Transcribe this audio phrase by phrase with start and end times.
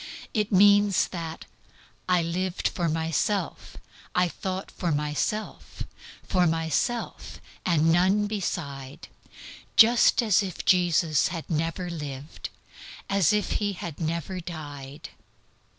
[0.33, 1.45] It means that
[2.09, 3.77] "I lived for myself,
[4.15, 5.83] I thought for myself,
[6.23, 9.09] For myself, and none beside
[9.75, 12.49] Just as if Jesus had never lived,
[13.11, 15.09] As if He had never died."